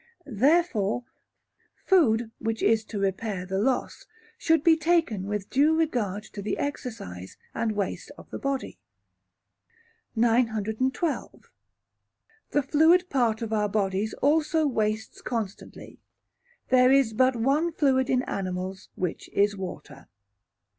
[0.25, 1.03] Therefore,
[1.75, 6.57] food which is to repair the loss, should be taken with due regard to the
[6.57, 8.79] exercise and waste of the body.
[10.15, 11.29] 912.
[11.33, 11.47] Water.
[12.49, 15.99] The fluid part of our bodies also wastes constantly;
[16.69, 20.07] there is but one fluid in animals, which is water.